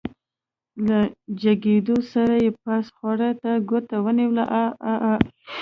له 0.87 0.99
جګېدو 1.41 1.97
سره 2.11 2.33
يې 2.43 2.49
پاس 2.63 2.85
خوړ 2.95 3.19
ته 3.41 3.51
ګوته 3.69 3.97
ونيوله 4.05 4.43
عاعاعا. 4.55 5.15